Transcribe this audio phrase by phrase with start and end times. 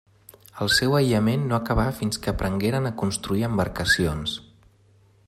[0.65, 4.37] El seu aïllament no acabà fins que aprengueren a construir embarcacions.